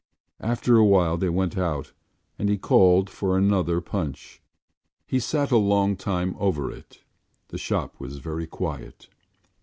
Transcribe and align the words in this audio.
After 0.39 0.77
a 0.77 0.83
while 0.83 1.15
they 1.15 1.29
went 1.29 1.55
out 1.59 1.93
and 2.39 2.49
he 2.49 2.57
called 2.57 3.07
for 3.07 3.37
another 3.37 3.79
punch. 3.81 4.41
He 5.05 5.19
sat 5.19 5.51
a 5.51 5.57
long 5.57 5.95
time 5.95 6.35
over 6.39 6.71
it. 6.71 7.01
The 7.49 7.59
shop 7.59 7.99
was 7.99 8.17
very 8.17 8.47
quiet. 8.47 9.09